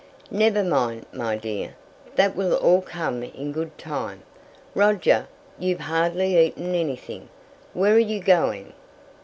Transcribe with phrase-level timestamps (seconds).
[0.31, 1.75] "Never mind, my dear.
[2.15, 4.23] That will all come in good time.
[4.73, 5.27] Roger,
[5.59, 7.29] you've hardly eaten anything;
[7.75, 8.73] where are you going?"